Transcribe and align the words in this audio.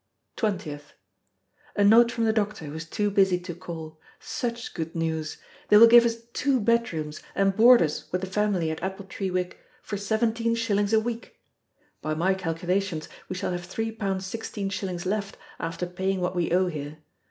20th. 0.35 0.93
A 1.75 1.83
note 1.83 2.11
from 2.11 2.23
the 2.23 2.33
doctor, 2.33 2.65
who 2.65 2.73
is 2.73 2.85
too 2.89 3.11
busy 3.11 3.39
to 3.39 3.53
call. 3.53 3.99
Such 4.19 4.73
good 4.73 4.95
news! 4.95 5.37
They 5.67 5.77
will 5.77 5.85
give 5.85 6.05
us 6.05 6.23
two 6.33 6.59
bedrooms, 6.59 7.21
and 7.35 7.55
board 7.55 7.83
us 7.83 8.11
with 8.11 8.21
the 8.21 8.25
family 8.27 8.71
at 8.71 8.81
Appletreewick 8.81 9.57
for 9.83 9.97
seventeen 9.97 10.55
shillings 10.55 10.91
a 10.93 10.99
week. 10.99 11.39
By 12.01 12.15
my 12.15 12.33
calculations, 12.33 13.09
we 13.29 13.35
shall 13.35 13.51
have 13.51 13.65
three 13.65 13.91
pounds 13.91 14.25
sixteen 14.25 14.69
shillings 14.71 15.05
left, 15.05 15.37
after 15.59 15.85
paying 15.85 16.19
what 16.19 16.35
we 16.35 16.51
owe 16.51 16.65
here. 16.65 16.97